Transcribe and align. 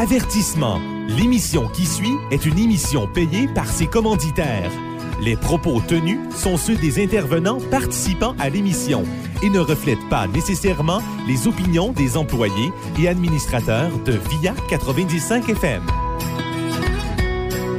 Avertissement. 0.00 0.80
L'émission 1.08 1.68
qui 1.68 1.84
suit 1.84 2.16
est 2.30 2.46
une 2.46 2.58
émission 2.58 3.06
payée 3.06 3.48
par 3.48 3.66
ses 3.66 3.86
commanditaires. 3.86 4.70
Les 5.20 5.36
propos 5.36 5.82
tenus 5.86 6.18
sont 6.34 6.56
ceux 6.56 6.74
des 6.76 7.04
intervenants 7.04 7.58
participant 7.70 8.34
à 8.38 8.48
l'émission 8.48 9.04
et 9.42 9.50
ne 9.50 9.58
reflètent 9.58 10.08
pas 10.08 10.26
nécessairement 10.26 11.02
les 11.28 11.46
opinions 11.46 11.92
des 11.92 12.16
employés 12.16 12.72
et 12.98 13.08
administrateurs 13.08 13.90
de 14.06 14.12
VIA 14.12 14.54
95 14.70 15.46
FM. 15.50 15.82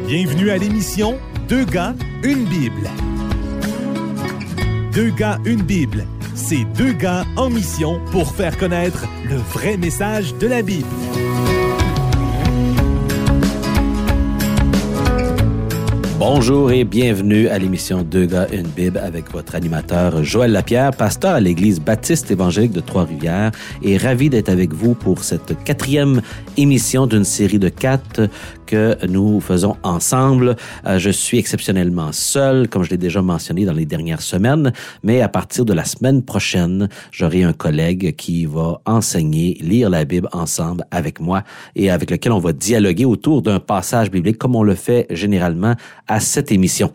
Bienvenue 0.05 0.51
à 0.51 0.57
l'émission 0.57 1.17
Deux 1.49 1.65
gars, 1.65 1.95
une 2.21 2.45
Bible. 2.45 2.87
Deux 4.93 5.09
gars, 5.09 5.39
une 5.43 5.63
Bible. 5.63 6.05
C'est 6.35 6.65
deux 6.77 6.93
gars 6.93 7.25
en 7.35 7.49
mission 7.49 7.99
pour 8.11 8.31
faire 8.31 8.55
connaître 8.59 9.07
le 9.27 9.37
vrai 9.37 9.75
message 9.75 10.35
de 10.35 10.45
la 10.45 10.61
Bible. 10.61 10.85
Bonjour 16.23 16.71
et 16.71 16.83
bienvenue 16.83 17.47
à 17.47 17.57
l'émission 17.57 18.03
Deux 18.03 18.27
gars, 18.27 18.45
une 18.53 18.67
Bible 18.67 18.99
avec 18.99 19.31
votre 19.31 19.55
animateur 19.55 20.23
Joël 20.23 20.51
Lapierre, 20.51 20.91
pasteur 20.91 21.33
à 21.33 21.39
l'Église 21.39 21.79
baptiste 21.81 22.29
évangélique 22.29 22.73
de 22.73 22.79
Trois-Rivières 22.79 23.49
et 23.81 23.97
ravi 23.97 24.29
d'être 24.29 24.49
avec 24.49 24.71
vous 24.71 24.93
pour 24.93 25.23
cette 25.23 25.63
quatrième 25.63 26.21
émission 26.57 27.07
d'une 27.07 27.23
série 27.23 27.57
de 27.57 27.69
quatre 27.69 28.29
que 28.71 29.05
nous 29.05 29.41
faisons 29.41 29.75
ensemble. 29.83 30.55
Euh, 30.87 30.97
je 30.97 31.09
suis 31.09 31.37
exceptionnellement 31.37 32.13
seul, 32.13 32.69
comme 32.69 32.83
je 32.83 32.89
l'ai 32.89 32.97
déjà 32.97 33.21
mentionné 33.21 33.65
dans 33.65 33.73
les 33.73 33.85
dernières 33.85 34.21
semaines, 34.21 34.71
mais 35.03 35.19
à 35.19 35.27
partir 35.27 35.65
de 35.65 35.73
la 35.73 35.83
semaine 35.83 36.23
prochaine, 36.23 36.87
j'aurai 37.11 37.43
un 37.43 37.51
collègue 37.51 38.15
qui 38.15 38.45
va 38.45 38.79
enseigner, 38.85 39.57
lire 39.59 39.89
la 39.89 40.05
Bible 40.05 40.29
ensemble 40.31 40.85
avec 40.89 41.19
moi 41.19 41.43
et 41.75 41.91
avec 41.91 42.09
lequel 42.11 42.31
on 42.31 42.39
va 42.39 42.53
dialoguer 42.53 43.03
autour 43.03 43.41
d'un 43.41 43.59
passage 43.59 44.09
biblique 44.09 44.37
comme 44.37 44.55
on 44.55 44.63
le 44.63 44.75
fait 44.75 45.05
généralement 45.09 45.75
à 46.07 46.21
cette 46.21 46.51
émission. 46.53 46.93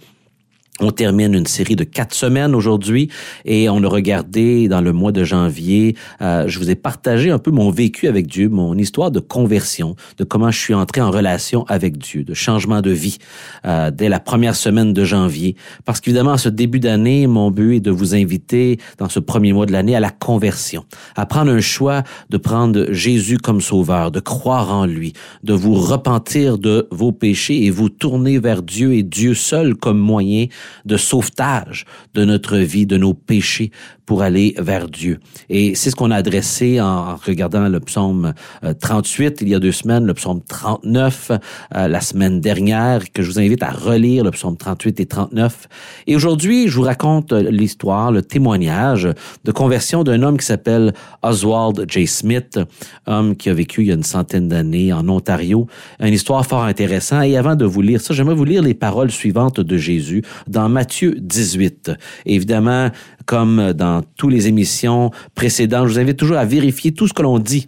On 0.81 0.91
termine 0.91 1.33
une 1.33 1.47
série 1.47 1.75
de 1.75 1.85
quatre 1.85 2.15
semaines 2.15 2.55
aujourd'hui 2.55 3.09
et 3.47 3.71
on 3.71 3.83
a 3.83 3.89
regardé 3.89 4.69
dans 4.69 4.83
le 4.83 4.93
mois 4.93 5.11
de 5.11 5.25
janvier, 5.25 5.97
euh, 6.21 6.45
je 6.49 6.59
vous 6.59 6.71
ai 6.71 6.75
partagé 6.75 7.31
un 7.31 7.39
peu 7.39 7.51
mon 7.51 7.71
vécu 7.71 8.09
avec 8.09 8.27
Dieu, 8.27 8.51
mon 8.51 8.77
histoire 8.77 9.11
de 9.11 9.21
conversion, 9.21 9.97
de 10.19 10.25
comment 10.25 10.51
je 10.51 10.59
suis 10.59 10.75
entré 10.75 11.01
en 11.01 11.11
relation 11.11 11.65
avec 11.69 11.97
Dieu, 11.97 12.25
de 12.25 12.35
changement 12.35 12.83
de 12.83 12.91
vie 12.91 13.17
euh, 13.65 13.91
dès 13.91 14.11
la 14.11 14.21
première 14.21 14.55
semaine 14.55 14.93
de 14.93 15.03
janvier. 15.03 15.57
Parce 15.87 16.01
qu'évidemment, 16.01 16.33
à 16.33 16.39
ce 16.39 16.51
début 16.51 16.79
d'année, 16.79 17.27
mon 17.27 17.51
but 17.51 17.77
est 17.77 17.81
de 17.81 17.91
vous 17.91 18.15
inviter 18.15 18.79
dans 18.99 19.09
ce 19.09 19.19
premier 19.19 19.55
mois 19.55 19.65
de 19.65 19.73
l'année 19.73 19.97
à 19.97 20.01
la 20.01 20.11
conversion, 20.11 20.85
à 21.15 21.25
prendre 21.25 21.53
un 21.53 21.61
choix 21.61 22.03
de 22.29 22.37
prendre 22.37 22.89
Jésus 22.91 23.39
comme 23.39 23.63
sauveur, 23.63 24.11
de 24.11 24.21
croire 24.21 24.75
en 24.75 24.85
lui, 24.85 25.15
de 25.43 25.55
vous 25.55 25.75
repentir 25.75 26.59
de 26.59 26.87
vos 26.91 27.13
péchés 27.13 27.65
et 27.65 27.71
vous 27.71 27.89
tourner 27.89 28.39
vers 28.39 28.63
Dieu 28.63 28.93
et 28.93 29.03
Dieu 29.03 29.33
seul 29.33 29.75
comme 29.75 29.99
moyen 29.99 30.49
de 30.84 30.97
sauvetage 30.97 31.84
de 32.14 32.25
notre 32.25 32.56
vie, 32.59 32.86
de 32.86 32.97
nos 32.97 33.14
péchés 33.14 33.70
pour 34.06 34.22
aller 34.22 34.55
vers 34.56 34.89
Dieu. 34.89 35.19
Et 35.50 35.75
c'est 35.75 35.91
ce 35.91 35.97
qu'on 35.97 36.12
a 36.12 36.17
adressé 36.17 36.81
en 36.81 37.17
regardant 37.17 37.69
le 37.69 37.81
psaume 37.81 38.33
38 38.81 39.27
euh, 39.27 39.34
il 39.41 39.48
y 39.48 39.55
a 39.55 39.58
deux 39.58 39.73
semaines, 39.73 40.06
le 40.06 40.14
psaume 40.14 40.41
39 40.47 41.33
euh, 41.75 41.89
la 41.89 42.00
semaine 42.00 42.41
dernière, 42.41 43.11
que 43.12 43.23
je 43.23 43.31
vous 43.31 43.41
invite 43.41 43.64
à 43.64 43.70
relire 43.70 44.23
le 44.23 44.31
psaume 44.31 44.56
38 44.56 45.00
et 45.00 45.06
39. 45.06 45.69
Et 46.06 46.14
aujourd'hui, 46.14 46.69
je 46.69 46.77
vous 46.77 46.83
raconte 46.83 47.33
euh, 47.33 47.51
l'histoire, 47.51 48.12
le 48.12 48.23
témoignage 48.23 49.08
de 49.45 49.53
conversion 49.53 50.05
d'un 50.05 50.23
homme 50.23 50.39
qui 50.39 50.47
s'appelle 50.47 50.95
Oswald 51.23 51.84
J. 51.91 52.06
Smith, 52.06 52.61
homme 53.06 53.34
qui 53.34 53.51
a 53.51 53.55
vécu 53.55 53.83
il 53.83 53.89
y 53.89 53.91
a 53.91 53.95
une 53.95 54.05
centaine 54.05 54.48
d'années 54.48 54.92
en 54.92 55.08
Ontario. 55.08 55.67
Une 56.01 56.14
histoire 56.14 56.47
fort 56.47 56.62
intéressante. 56.62 57.25
Et 57.25 57.36
avant 57.36 57.56
de 57.56 57.64
vous 57.64 57.83
lire 57.83 58.01
ça, 58.01 58.14
j'aimerais 58.14 58.34
vous 58.36 58.45
lire 58.45 58.62
les 58.62 58.75
paroles 58.75 59.11
suivantes 59.11 59.61
de 59.61 59.77
Jésus 59.77 60.23
dans 60.57 60.71
Matthieu 60.71 61.15
18. 61.19 61.92
évidemment, 62.25 62.89
comme 63.27 63.75
dans 63.75 64.03
toutes 64.17 64.33
les 64.33 64.48
émissions 64.48 65.11
précédentes, 65.35 65.89
je 65.89 65.92
vous 65.92 65.98
invite 65.98 66.17
toujours 66.17 66.39
à 66.39 66.47
vérifier 66.47 66.92
tout 66.92 67.07
ce 67.07 67.13
que 67.13 67.20
l'on 67.20 67.39
dit 67.39 67.67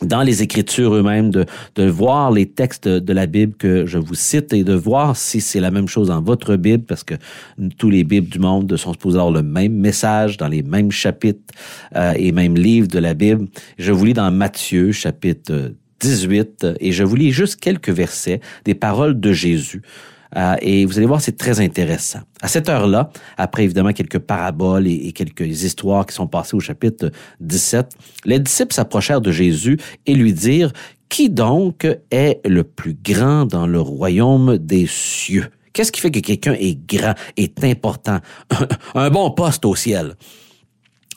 dans 0.00 0.22
les 0.22 0.42
Écritures 0.42 0.94
eux-mêmes, 0.94 1.30
de, 1.30 1.84
voir 1.84 2.30
les 2.30 2.46
textes 2.46 2.88
de 2.88 3.12
la 3.12 3.26
Bible 3.26 3.54
que 3.58 3.84
je 3.84 3.98
vous 3.98 4.14
cite 4.14 4.54
et 4.54 4.64
de 4.64 4.72
voir 4.72 5.14
si 5.14 5.42
c'est 5.42 5.60
la 5.60 5.70
même 5.70 5.88
chose 5.88 6.08
dans 6.08 6.22
votre 6.22 6.56
Bible, 6.56 6.84
parce 6.84 7.04
que 7.04 7.14
tous 7.76 7.90
les 7.90 8.02
Bibles 8.02 8.28
du 8.28 8.38
monde 8.38 8.74
sont 8.76 8.92
supposés 8.92 9.18
avoir 9.18 9.32
le 9.32 9.42
même 9.42 9.74
message 9.74 10.38
dans 10.38 10.48
les 10.48 10.62
mêmes 10.62 10.90
chapitres 10.90 11.54
euh, 11.96 12.14
et 12.16 12.32
mêmes 12.32 12.56
livres 12.56 12.88
de 12.88 12.98
la 12.98 13.12
Bible. 13.12 13.46
Je 13.78 13.92
vous 13.92 14.06
lis 14.06 14.14
dans 14.14 14.30
Matthieu, 14.30 14.90
chapitre 14.90 15.74
18, 16.00 16.66
et 16.80 16.92
je 16.92 17.04
vous 17.04 17.16
lis 17.16 17.30
juste 17.30 17.60
quelques 17.60 17.90
versets 17.90 18.40
des 18.64 18.74
paroles 18.74 19.20
de 19.20 19.32
Jésus. 19.32 19.82
Euh, 20.34 20.56
et 20.60 20.84
vous 20.86 20.98
allez 20.98 21.06
voir, 21.06 21.20
c'est 21.20 21.36
très 21.36 21.60
intéressant. 21.60 22.20
À 22.40 22.48
cette 22.48 22.68
heure-là, 22.68 23.10
après 23.36 23.64
évidemment 23.64 23.92
quelques 23.92 24.18
paraboles 24.18 24.86
et, 24.86 25.12
quelques 25.12 25.62
histoires 25.62 26.06
qui 26.06 26.14
sont 26.14 26.26
passées 26.26 26.56
au 26.56 26.60
chapitre 26.60 27.10
17, 27.40 27.96
les 28.24 28.38
disciples 28.38 28.74
s'approchèrent 28.74 29.20
de 29.20 29.32
Jésus 29.32 29.78
et 30.06 30.14
lui 30.14 30.32
dirent, 30.32 30.72
Qui 31.08 31.30
donc 31.30 31.86
est 32.10 32.40
le 32.44 32.64
plus 32.64 32.94
grand 32.94 33.46
dans 33.46 33.66
le 33.66 33.80
royaume 33.80 34.58
des 34.58 34.86
cieux? 34.86 35.48
Qu'est-ce 35.72 35.92
qui 35.92 36.00
fait 36.00 36.10
que 36.10 36.20
quelqu'un 36.20 36.54
est 36.58 36.74
grand, 36.86 37.14
est 37.36 37.62
important, 37.62 38.20
un 38.94 39.10
bon 39.10 39.30
poste 39.30 39.64
au 39.64 39.76
ciel? 39.76 40.14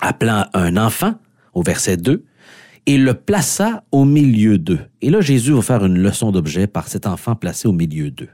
Appelant 0.02 0.46
un 0.54 0.78
enfant, 0.78 1.16
au 1.54 1.64
verset 1.64 1.98
2, 1.98 2.24
et 2.86 2.98
le 2.98 3.14
plaça 3.14 3.84
au 3.92 4.04
milieu 4.04 4.58
d'eux. 4.58 4.80
Et 5.02 5.10
là, 5.10 5.22
Jésus 5.22 5.52
va 5.52 5.62
faire 5.62 5.86
une 5.86 6.00
leçon 6.00 6.32
d'objet 6.32 6.68
par 6.68 6.88
cet 6.88 7.06
enfant 7.06 7.36
placé 7.36 7.68
au 7.68 7.72
milieu 7.72 8.10
d'eux. 8.10 8.30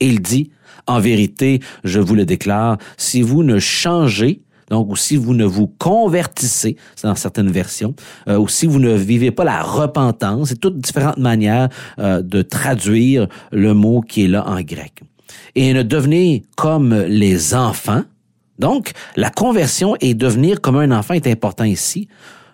Il 0.00 0.20
dit, 0.20 0.50
en 0.86 1.00
vérité, 1.00 1.60
je 1.84 2.00
vous 2.00 2.14
le 2.14 2.24
déclare, 2.24 2.78
si 2.96 3.22
vous 3.22 3.42
ne 3.42 3.58
changez, 3.58 4.42
donc, 4.70 4.88
ou 4.88 4.96
si 4.96 5.16
vous 5.16 5.34
ne 5.34 5.44
vous 5.44 5.66
convertissez, 5.66 6.76
c'est 6.94 7.06
dans 7.08 7.16
certaines 7.16 7.50
versions, 7.50 7.94
euh, 8.28 8.38
ou 8.38 8.48
si 8.48 8.66
vous 8.66 8.78
ne 8.78 8.94
vivez 8.94 9.32
pas 9.32 9.44
la 9.44 9.62
repentance, 9.62 10.48
c'est 10.48 10.60
toutes 10.60 10.78
différentes 10.78 11.18
manières 11.18 11.68
euh, 11.98 12.22
de 12.22 12.42
traduire 12.42 13.26
le 13.50 13.74
mot 13.74 14.00
qui 14.00 14.24
est 14.24 14.28
là 14.28 14.46
en 14.46 14.60
grec. 14.62 15.02
Et 15.56 15.72
ne 15.72 15.82
devenez 15.82 16.44
comme 16.56 16.94
les 16.94 17.54
enfants. 17.54 18.02
Donc, 18.60 18.92
la 19.16 19.30
conversion 19.30 19.96
et 20.00 20.14
devenir 20.14 20.60
comme 20.60 20.76
un 20.76 20.92
enfant 20.92 21.14
est 21.14 21.26
important 21.26 21.64
ici. 21.64 22.08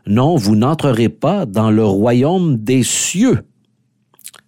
Non, 0.06 0.36
vous 0.36 0.56
n'entrerez 0.56 1.08
pas 1.08 1.44
dans 1.44 1.70
le 1.70 1.84
royaume 1.84 2.56
des 2.56 2.82
cieux. 2.82 3.42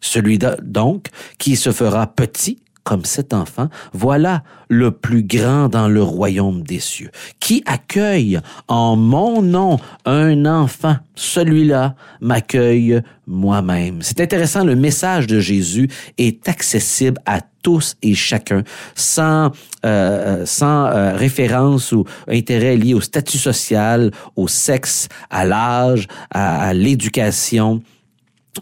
Celui 0.01 0.39
donc 0.63 1.09
qui 1.39 1.57
se 1.57 1.73
fera 1.73 2.07
petit 2.07 2.63
comme 2.89 3.05
cet 3.05 3.35
enfant, 3.35 3.69
voilà 3.93 4.43
le 4.71 4.93
plus 4.93 5.23
grand 5.23 5.69
dans 5.69 5.89
le 5.89 6.03
royaume 6.03 6.63
des 6.63 6.81
cieux. 6.81 7.11
Qui 7.39 7.63
accueille 7.67 8.41
en 8.67 8.97
mon 8.97 9.43
nom 9.43 9.79
un 10.07 10.47
enfant, 10.47 10.97
celui-là 11.15 11.97
m'accueille 12.23 13.03
moi-même. 13.27 13.99
C'est 14.01 14.23
intéressant, 14.23 14.65
le 14.65 14.75
message 14.75 15.27
de 15.27 15.39
Jésus 15.39 15.91
est 16.17 16.49
accessible 16.49 17.21
à 17.27 17.43
tous 17.63 17.95
et 18.01 18.15
chacun, 18.15 18.63
sans, 18.95 19.51
euh, 19.85 20.47
sans 20.47 20.87
euh, 20.87 21.15
référence 21.15 21.93
ou 21.93 22.07
intérêt 22.27 22.75
lié 22.79 22.95
au 22.95 23.03
statut 23.03 23.37
social, 23.37 24.13
au 24.35 24.49
sexe, 24.49 25.09
à 25.29 25.45
l'âge, 25.45 26.09
à 26.31 26.73
l'éducation 26.73 27.83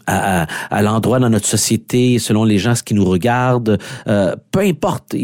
à, 0.05 0.47
à, 0.69 0.81
l'endroit 0.81 1.19
dans 1.19 1.29
notre 1.29 1.47
société, 1.47 2.19
selon 2.19 2.43
les 2.43 2.57
gens, 2.57 2.75
ce 2.75 2.83
qui 2.83 2.93
nous 2.93 3.05
regardent, 3.05 3.77
euh, 4.07 4.35
peu 4.51 4.59
importe 4.59 5.15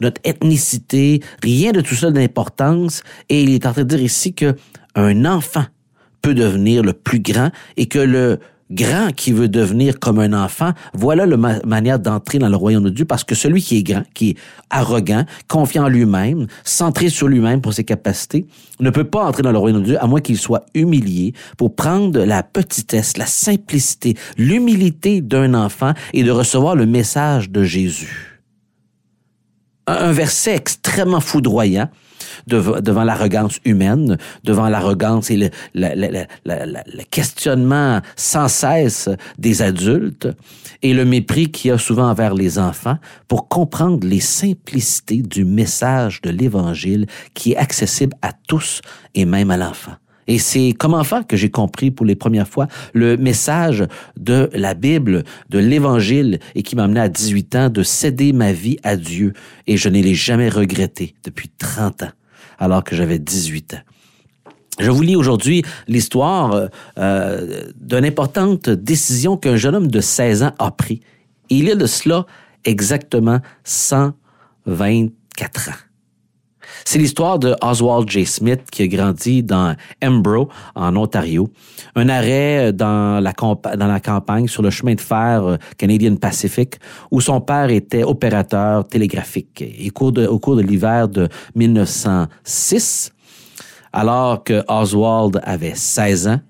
notre 0.00 0.20
ethnicité, 0.24 1.20
rien 1.42 1.72
de 1.72 1.80
tout 1.80 1.94
ça 1.94 2.10
d'importance. 2.10 3.02
Et 3.28 3.42
il 3.42 3.54
est 3.54 3.66
en 3.66 3.72
train 3.72 3.82
de 3.82 3.88
dire 3.88 4.02
ici 4.02 4.34
que 4.34 4.54
un 4.94 5.24
enfant 5.24 5.64
peut 6.22 6.34
devenir 6.34 6.82
le 6.82 6.92
plus 6.92 7.20
grand 7.20 7.50
et 7.76 7.86
que 7.86 7.98
le 7.98 8.38
grand 8.70 9.12
qui 9.14 9.32
veut 9.32 9.48
devenir 9.48 9.98
comme 9.98 10.18
un 10.18 10.32
enfant, 10.32 10.72
voilà 10.94 11.26
la 11.26 11.36
manière 11.36 11.98
d'entrer 11.98 12.38
dans 12.38 12.48
le 12.48 12.56
royaume 12.56 12.84
de 12.84 12.90
Dieu, 12.90 13.04
parce 13.04 13.24
que 13.24 13.34
celui 13.34 13.62
qui 13.62 13.78
est 13.78 13.82
grand, 13.82 14.04
qui 14.14 14.30
est 14.30 14.36
arrogant, 14.70 15.24
confiant 15.48 15.84
en 15.84 15.88
lui-même, 15.88 16.46
centré 16.64 17.08
sur 17.08 17.28
lui-même 17.28 17.60
pour 17.60 17.72
ses 17.72 17.84
capacités, 17.84 18.46
ne 18.80 18.90
peut 18.90 19.04
pas 19.04 19.24
entrer 19.24 19.42
dans 19.42 19.52
le 19.52 19.58
royaume 19.58 19.80
de 19.80 19.86
Dieu 19.86 20.02
à 20.02 20.06
moins 20.06 20.20
qu'il 20.20 20.38
soit 20.38 20.64
humilié 20.74 21.34
pour 21.56 21.74
prendre 21.74 22.24
la 22.24 22.42
petitesse, 22.42 23.16
la 23.16 23.26
simplicité, 23.26 24.16
l'humilité 24.36 25.20
d'un 25.20 25.54
enfant 25.54 25.92
et 26.12 26.22
de 26.22 26.30
recevoir 26.30 26.76
le 26.76 26.86
message 26.86 27.50
de 27.50 27.64
Jésus. 27.64 28.40
Un 29.86 30.12
verset 30.12 30.54
extrêmement 30.54 31.20
foudroyant 31.20 31.88
devant 32.46 33.04
l'arrogance 33.04 33.58
humaine, 33.64 34.18
devant 34.44 34.68
l'arrogance 34.68 35.30
et 35.30 35.36
le, 35.36 35.48
le, 35.74 37.04
questionnement 37.10 38.00
sans 38.16 38.48
cesse 38.48 39.08
des 39.38 39.62
adultes 39.62 40.28
et 40.82 40.94
le 40.94 41.04
mépris 41.04 41.50
qu'il 41.50 41.70
y 41.70 41.72
a 41.72 41.78
souvent 41.78 42.08
envers 42.08 42.34
les 42.34 42.58
enfants 42.58 42.98
pour 43.26 43.48
comprendre 43.48 44.06
les 44.06 44.20
simplicités 44.20 45.22
du 45.22 45.44
message 45.44 46.20
de 46.22 46.30
l'Évangile 46.30 47.06
qui 47.34 47.52
est 47.52 47.56
accessible 47.56 48.16
à 48.22 48.32
tous 48.32 48.80
et 49.14 49.24
même 49.24 49.50
à 49.50 49.56
l'enfant. 49.56 49.92
Et 50.28 50.38
c'est 50.38 50.74
comme 50.78 50.94
enfant 50.94 51.22
que 51.22 51.36
j'ai 51.36 51.50
compris 51.50 51.90
pour 51.90 52.06
les 52.06 52.14
premières 52.14 52.46
fois 52.46 52.68
le 52.92 53.16
message 53.16 53.84
de 54.18 54.50
la 54.52 54.74
Bible, 54.74 55.24
de 55.48 55.58
l'Évangile, 55.58 56.38
et 56.54 56.62
qui 56.62 56.76
m'a 56.76 56.84
amené 56.84 57.00
à 57.00 57.08
18 57.08 57.56
ans 57.56 57.70
de 57.70 57.82
céder 57.82 58.32
ma 58.34 58.52
vie 58.52 58.76
à 58.82 58.96
Dieu. 58.96 59.32
Et 59.66 59.78
je 59.78 59.88
ne 59.88 60.00
l'ai 60.00 60.14
jamais 60.14 60.50
regretté 60.50 61.14
depuis 61.24 61.48
30 61.48 62.02
ans, 62.02 62.10
alors 62.58 62.84
que 62.84 62.96
j'avais 62.96 63.18
18 63.18 63.74
ans. 63.74 63.80
Je 64.78 64.90
vous 64.90 65.02
lis 65.02 65.16
aujourd'hui 65.16 65.64
l'histoire 65.88 66.68
euh, 66.98 67.64
d'une 67.74 68.04
importante 68.04 68.70
décision 68.70 69.36
qu'un 69.36 69.56
jeune 69.56 69.74
homme 69.74 69.90
de 69.90 70.00
16 70.00 70.44
ans 70.44 70.52
a 70.58 70.70
pris. 70.70 71.00
il 71.50 71.64
y 71.64 71.72
a 71.72 71.74
de 71.74 71.86
cela 71.86 72.26
exactement 72.64 73.40
124 73.64 75.70
ans. 75.70 75.87
C'est 76.84 76.98
l'histoire 76.98 77.38
de 77.38 77.54
Oswald 77.62 78.08
J. 78.08 78.26
Smith 78.26 78.62
qui 78.70 78.82
a 78.82 78.86
grandi 78.86 79.42
dans 79.42 79.74
Embro, 80.02 80.48
en 80.74 80.96
Ontario. 80.96 81.48
Un 81.94 82.08
arrêt 82.08 82.72
dans 82.72 83.20
la, 83.20 83.32
dans 83.76 83.86
la 83.86 84.00
campagne 84.00 84.48
sur 84.48 84.62
le 84.62 84.70
chemin 84.70 84.94
de 84.94 85.00
fer 85.00 85.44
euh, 85.44 85.56
Canadian 85.76 86.16
Pacific 86.16 86.76
où 87.10 87.20
son 87.20 87.40
père 87.40 87.70
était 87.70 88.04
opérateur 88.04 88.86
télégraphique. 88.86 89.62
Et 89.62 89.90
au 89.90 90.38
cours 90.38 90.56
de 90.56 90.62
l'hiver 90.62 91.08
de 91.08 91.28
1906, 91.54 93.12
alors 93.92 94.44
que 94.44 94.62
Oswald 94.68 95.40
avait 95.44 95.74
16 95.74 96.28
ans, 96.28 96.40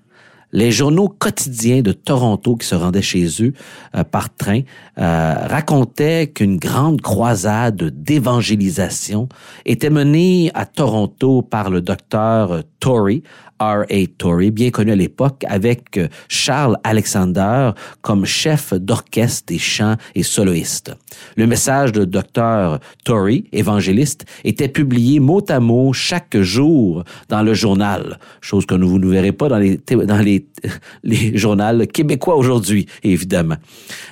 les 0.51 0.71
journaux 0.71 1.09
quotidiens 1.09 1.81
de 1.81 1.91
Toronto 1.91 2.55
qui 2.55 2.67
se 2.67 2.75
rendaient 2.75 3.01
chez 3.01 3.27
eux 3.41 3.53
euh, 3.95 4.03
par 4.03 4.33
train 4.33 4.61
euh, 4.97 5.33
racontaient 5.47 6.27
qu'une 6.27 6.57
grande 6.57 7.01
croisade 7.01 7.83
d'évangélisation 7.83 9.29
était 9.65 9.89
menée 9.89 10.51
à 10.53 10.65
Toronto 10.65 11.41
par 11.41 11.69
le 11.69 11.81
docteur 11.81 12.63
Tory, 12.79 13.23
R.A. 13.59 14.05
Torrey, 14.17 14.51
bien 14.51 14.71
connu 14.71 14.91
à 14.91 14.95
l'époque, 14.95 15.43
avec 15.47 15.97
euh, 15.97 16.07
Charles 16.29 16.77
Alexander 16.83 17.71
comme 18.01 18.25
chef 18.25 18.73
d'orchestre 18.73 19.43
des 19.47 19.57
chants 19.57 19.95
et 20.15 20.23
soloistes. 20.23 20.95
Le 21.35 21.45
message 21.45 21.91
de 21.91 22.05
Dr. 22.05 22.79
Torrey, 23.03 23.43
évangéliste, 23.51 24.25
était 24.45 24.69
publié 24.69 25.19
mot 25.19 25.43
à 25.49 25.59
mot 25.59 25.91
chaque 25.91 26.37
jour 26.37 27.03
dans 27.27 27.41
le 27.41 27.53
journal, 27.53 28.17
chose 28.39 28.65
que 28.65 28.75
vous 28.75 28.97
ne 28.97 29.07
verrez 29.07 29.33
pas 29.33 29.49
dans 29.49 29.57
les, 29.57 29.77
dans 29.77 30.19
les, 30.19 30.45
les 31.03 31.37
journaux 31.37 31.85
québécois 31.85 32.37
aujourd'hui, 32.37 32.85
évidemment. 33.03 33.55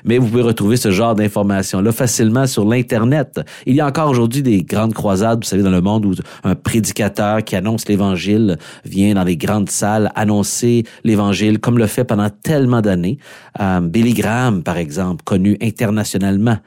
Mais 0.03 0.17
vous 0.17 0.27
pouvez 0.27 0.41
retrouver 0.41 0.75
ce 0.75 0.91
genre 0.91 1.15
d'informations-là 1.15 1.93
facilement 1.93 2.47
sur 2.47 2.65
l'Internet. 2.65 3.39
Il 3.65 3.75
y 3.75 3.79
a 3.79 3.87
encore 3.87 4.09
aujourd'hui 4.09 4.41
des 4.41 4.63
grandes 4.63 4.93
croisades, 4.93 5.39
vous 5.43 5.49
savez, 5.49 5.63
dans 5.63 5.71
le 5.71 5.81
monde 5.81 6.05
où 6.05 6.13
un 6.43 6.55
prédicateur 6.55 7.43
qui 7.43 7.55
annonce 7.55 7.87
l'Évangile 7.87 8.56
vient 8.86 9.13
dans 9.13 9.24
les 9.24 9.38
grandes 9.38 9.69
salles 9.69 10.12
annoncer 10.15 10.83
l'Évangile, 11.04 11.59
comme 11.59 11.77
le 11.77 11.88
fait 11.88 12.04
pendant 12.04 12.30
tellement 12.30 12.81
d'années. 12.81 13.18
Euh, 13.59 13.80
Billy 13.81 14.13
Graham, 14.13 14.63
par 14.63 14.77
exemple, 14.77 15.24
connu 15.24 15.57
internationalement. 15.62 16.57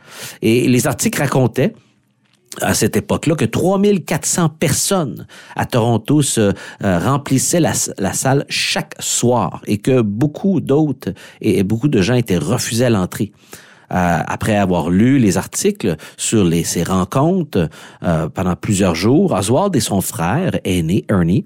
Et 0.42 0.68
les 0.68 0.86
articles 0.86 1.20
racontaient 1.20 1.74
à 2.60 2.74
cette 2.74 2.96
époque-là 2.96 3.36
que 3.36 3.44
3400 3.44 4.48
personnes 4.48 5.26
à 5.56 5.66
Toronto 5.66 6.22
se 6.22 6.52
euh, 6.82 6.98
remplissaient 6.98 7.60
la, 7.60 7.74
salle 7.74 8.44
chaque 8.48 8.94
soir 8.98 9.62
et 9.66 9.78
que 9.78 10.00
beaucoup 10.00 10.60
d'autres 10.60 11.12
et, 11.40 11.62
beaucoup 11.62 11.88
de 11.88 12.02
gens 12.02 12.14
étaient 12.14 12.38
refusés 12.38 12.86
à 12.86 12.90
l'entrée. 12.90 13.32
Euh, 13.92 14.20
après 14.24 14.56
avoir 14.56 14.88
lu 14.88 15.18
les 15.18 15.36
articles 15.36 15.96
sur 16.16 16.44
les, 16.44 16.62
ces 16.62 16.84
rencontres 16.84 17.68
euh, 18.04 18.28
pendant 18.28 18.54
plusieurs 18.54 18.94
jours, 18.94 19.32
Oswald 19.32 19.74
et 19.74 19.80
son 19.80 20.00
frère 20.00 20.58
aîné, 20.64 21.04
Ernie, 21.08 21.44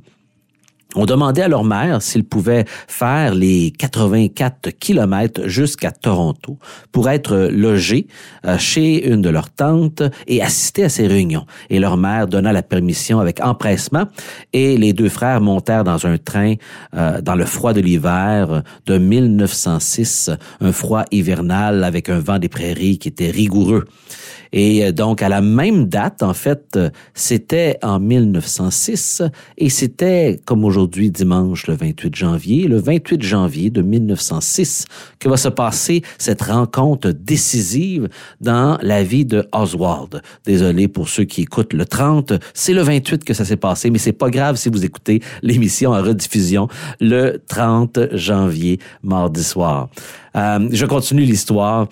on 0.95 1.07
demandait 1.07 1.43
à 1.43 1.49
leur 1.49 1.65
mère 1.65 2.03
s'ils 2.03 2.25
pouvaient 2.25 2.65
faire 2.87 3.35
les 3.35 3.73
84 3.73 4.71
kilomètres 4.71 5.49
jusqu'à 5.49 5.91
Toronto 5.91 6.59
pour 6.93 7.09
être 7.09 7.49
logés 7.51 8.07
euh, 8.47 8.59
chez 8.59 9.09
une 9.09 9.23
de 9.23 9.29
leurs 9.29 9.51
tantes 9.51 10.03
et 10.27 10.43
assister 10.43 10.85
à 10.85 10.89
ces 10.89 11.07
réunions. 11.07 11.47
Et 11.71 11.79
leur 11.79 11.97
mère 11.97 12.29
donna 12.29 12.53
la 12.53 12.63
permission 12.63 13.19
avec 13.19 13.41
empressement 13.41 14.05
et 14.53 14.77
les 14.77 14.93
deux 14.93 15.09
frères 15.09 15.41
montèrent 15.41 15.85
dans 15.85 16.07
un 16.07 16.19
train 16.19 16.55
euh, 16.95 17.21
dans 17.21 17.35
le 17.35 17.45
froid 17.45 17.73
de 17.73 17.81
l'hiver 17.81 18.63
de 18.87 18.99
1906, 18.99 20.31
un 20.61 20.73
froid 20.73 21.05
hivernal 21.11 21.85
avec 21.85 22.09
un 22.09 22.19
vent 22.19 22.39
des 22.39 22.49
prairies 22.49 22.99
qui 22.99 23.09
était 23.09 23.31
rigoureux. 23.31 23.85
Et 24.53 24.85
euh, 24.85 24.93
donc, 24.93 25.21
à 25.23 25.29
la 25.29 25.41
même 25.41 25.87
date, 25.87 26.23
en 26.23 26.35
fait, 26.35 26.79
c'était 27.13 27.79
en 27.83 27.99
1906 27.99 29.23
et 29.59 29.69
c'était, 29.69 30.41
comme 30.45 30.65
aujourd'hui, 30.65 30.84
dimanche, 30.87 31.67
le 31.67 31.75
28 31.75 32.15
janvier, 32.15 32.69
le 32.69 32.79
28 32.79 33.23
janvier 33.23 33.71
de 33.71 33.83
1906, 33.83 34.87
que 35.19 35.29
va 35.29 35.37
se 35.37 35.49
passer 35.49 36.03
cette 36.19 36.43
rencontre 36.43 37.11
décisive 37.11 38.09
dans 38.41 38.79
la 38.83 39.03
vie 39.03 39.25
de 39.25 39.47
Oswald. 39.53 40.23
Désolé 40.45 40.89
pour 40.89 41.09
ceux 41.09 41.25
qui 41.25 41.43
écoutent 41.43 41.73
le 41.73 41.85
30, 41.85 42.35
c'est 42.53 42.73
le 42.73 42.83
28 42.83 43.25
que 43.25 43.35
ça 43.35 43.45
s'est 43.45 43.57
passé, 43.57 43.91
mais 43.91 43.99
c'est 43.99 44.13
pas 44.13 44.31
grave 44.31 44.57
si 44.57 44.69
vous 44.69 44.85
écoutez 44.85 45.21
l'émission 45.43 45.93
en 45.93 46.03
rediffusion 46.03 46.69
le 47.01 47.43
30 47.49 47.99
janvier, 48.13 48.79
mardi 49.03 49.43
soir. 49.43 49.89
Euh, 50.37 50.69
je 50.73 50.87
continue 50.87 51.23
l'histoire. 51.23 51.89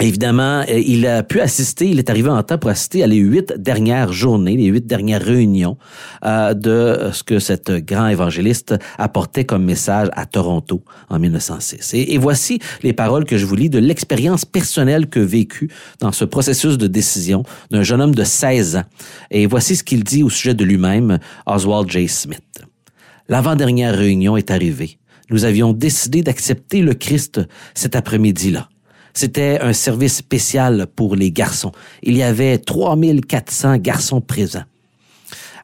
Évidemment, 0.00 0.64
euh, 0.68 0.78
il 0.78 1.06
a 1.06 1.22
pu 1.22 1.40
assister, 1.40 1.86
il 1.86 1.98
est 1.98 2.08
arrivé 2.08 2.30
en 2.30 2.42
temps 2.42 2.56
pour 2.56 2.70
assister 2.70 3.02
à 3.02 3.06
les 3.06 3.16
huit 3.16 3.52
dernières 3.58 4.10
journées, 4.10 4.56
les 4.56 4.66
huit 4.66 4.86
dernières 4.86 5.22
réunions 5.22 5.76
euh, 6.24 6.54
de 6.54 7.10
ce 7.12 7.22
que 7.22 7.38
cet 7.38 7.70
grand 7.70 8.08
évangéliste 8.08 8.74
apportait 8.96 9.44
comme 9.44 9.64
message 9.64 10.08
à 10.12 10.24
Toronto 10.24 10.82
en 11.10 11.18
1906. 11.18 11.92
Et, 11.92 12.14
et 12.14 12.18
voici 12.18 12.58
les 12.82 12.94
paroles 12.94 13.26
que 13.26 13.36
je 13.36 13.44
vous 13.44 13.54
lis 13.54 13.68
de 13.68 13.78
l'expérience 13.78 14.46
personnelle 14.46 15.08
que 15.08 15.20
vécu 15.20 15.68
dans 16.00 16.12
ce 16.12 16.24
processus 16.24 16.78
de 16.78 16.86
décision 16.86 17.42
d'un 17.70 17.82
jeune 17.82 18.00
homme 18.00 18.14
de 18.14 18.24
16 18.24 18.76
ans. 18.76 18.84
Et 19.30 19.46
voici 19.46 19.76
ce 19.76 19.84
qu'il 19.84 20.04
dit 20.04 20.22
au 20.22 20.30
sujet 20.30 20.54
de 20.54 20.64
lui-même, 20.64 21.18
Oswald 21.44 21.90
J. 21.90 22.08
Smith. 22.08 22.62
L'avant-dernière 23.28 23.94
réunion 23.94 24.38
est 24.38 24.50
arrivée. 24.50 24.98
Nous 25.30 25.44
avions 25.44 25.72
décidé 25.74 26.22
d'accepter 26.22 26.80
le 26.80 26.94
Christ 26.94 27.40
cet 27.74 27.94
après-midi-là. 27.94 28.68
C'était 29.14 29.58
un 29.60 29.72
service 29.72 30.16
spécial 30.16 30.86
pour 30.86 31.16
les 31.16 31.30
garçons. 31.30 31.72
Il 32.02 32.16
y 32.16 32.22
avait 32.22 32.58
3400 32.58 33.76
garçons 33.78 34.20
présents. 34.20 34.64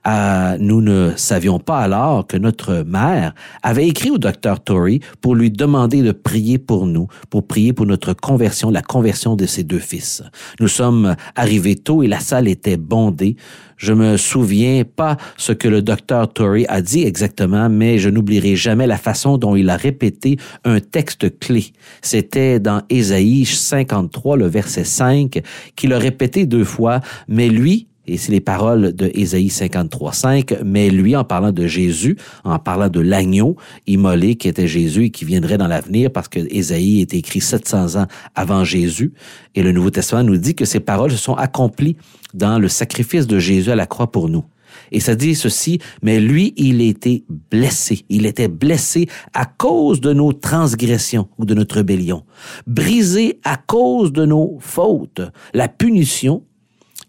Euh, 0.08 0.56
nous 0.58 0.80
ne 0.80 1.12
savions 1.16 1.58
pas 1.58 1.80
alors 1.80 2.26
que 2.26 2.36
notre 2.36 2.82
mère 2.86 3.34
avait 3.62 3.86
écrit 3.86 4.10
au 4.10 4.16
docteur 4.16 4.60
Tory 4.60 5.00
pour 5.20 5.34
lui 5.34 5.50
demander 5.50 6.02
de 6.02 6.12
prier 6.12 6.56
pour 6.56 6.86
nous, 6.86 7.08
pour 7.28 7.46
prier 7.46 7.74
pour 7.74 7.84
notre 7.84 8.14
conversion, 8.14 8.70
la 8.70 8.80
conversion 8.80 9.36
de 9.36 9.44
ses 9.44 9.64
deux 9.64 9.78
fils. 9.78 10.22
Nous 10.60 10.68
sommes 10.68 11.14
arrivés 11.36 11.74
tôt 11.74 12.02
et 12.02 12.06
la 12.06 12.20
salle 12.20 12.48
était 12.48 12.78
bondée. 12.78 13.36
Je 13.76 13.92
me 13.92 14.16
souviens 14.16 14.82
pas 14.84 15.18
ce 15.36 15.52
que 15.52 15.68
le 15.68 15.82
docteur 15.82 16.32
Tory 16.32 16.64
a 16.68 16.80
dit 16.80 17.02
exactement, 17.02 17.68
mais 17.68 17.98
je 17.98 18.08
n'oublierai 18.08 18.56
jamais 18.56 18.86
la 18.86 18.96
façon 18.96 19.36
dont 19.36 19.56
il 19.56 19.68
a 19.68 19.76
répété 19.76 20.38
un 20.64 20.80
texte 20.80 21.38
clé. 21.38 21.66
C'était 22.02 22.60
dans 22.60 22.82
Ésaïe 22.88 23.44
53, 23.44 24.36
le 24.36 24.46
verset 24.46 24.84
5, 24.84 25.42
qu'il 25.76 25.92
a 25.92 25.98
répété 25.98 26.46
deux 26.46 26.64
fois, 26.64 27.00
mais 27.28 27.48
lui, 27.48 27.88
et 28.08 28.16
c'est 28.16 28.32
les 28.32 28.40
paroles 28.40 28.92
de 28.94 29.10
Ésaïe 29.14 29.48
53.5, 29.48 30.62
mais 30.64 30.90
lui, 30.90 31.14
en 31.14 31.24
parlant 31.24 31.52
de 31.52 31.66
Jésus, 31.66 32.16
en 32.44 32.58
parlant 32.58 32.88
de 32.88 33.00
l'agneau 33.00 33.56
immolé 33.86 34.36
qui 34.36 34.48
était 34.48 34.66
Jésus 34.66 35.04
et 35.04 35.10
qui 35.10 35.24
viendrait 35.24 35.58
dans 35.58 35.68
l'avenir, 35.68 36.10
parce 36.10 36.28
que 36.28 36.40
Ésaïe 36.50 37.00
est 37.00 37.14
écrit 37.14 37.40
700 37.40 38.00
ans 38.00 38.06
avant 38.34 38.64
Jésus, 38.64 39.12
et 39.54 39.62
le 39.62 39.72
Nouveau 39.72 39.90
Testament 39.90 40.24
nous 40.24 40.38
dit 40.38 40.54
que 40.54 40.64
ces 40.64 40.80
paroles 40.80 41.10
se 41.10 41.16
sont 41.16 41.34
accomplies 41.34 41.96
dans 42.34 42.58
le 42.58 42.68
sacrifice 42.68 43.26
de 43.26 43.38
Jésus 43.38 43.70
à 43.70 43.76
la 43.76 43.86
croix 43.86 44.10
pour 44.10 44.28
nous. 44.28 44.44
Et 44.92 45.00
ça 45.00 45.14
dit 45.14 45.34
ceci, 45.34 45.80
mais 46.02 46.20
lui, 46.20 46.54
il 46.56 46.80
était 46.80 47.24
blessé. 47.50 48.04
Il 48.08 48.26
était 48.26 48.48
blessé 48.48 49.08
à 49.34 49.44
cause 49.44 50.00
de 50.00 50.12
nos 50.12 50.32
transgressions 50.32 51.28
ou 51.38 51.44
de 51.44 51.54
notre 51.54 51.76
rébellion, 51.76 52.24
brisé 52.66 53.40
à 53.44 53.56
cause 53.56 54.12
de 54.12 54.24
nos 54.24 54.56
fautes. 54.60 55.20
La 55.52 55.68
punition 55.68 56.44